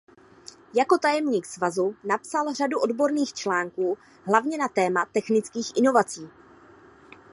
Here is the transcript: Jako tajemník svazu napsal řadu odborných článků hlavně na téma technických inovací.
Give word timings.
Jako 0.73 0.97
tajemník 0.97 1.45
svazu 1.45 1.95
napsal 2.03 2.53
řadu 2.53 2.79
odborných 2.79 3.33
článků 3.33 3.97
hlavně 4.25 4.57
na 4.57 4.67
téma 4.67 5.05
technických 5.05 5.71
inovací. 5.75 6.29